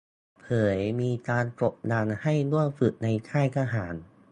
[0.39, 0.45] เผ
[0.77, 3.95] ยมีการกดดันให้ร่วมฝึกในค่ายทหาร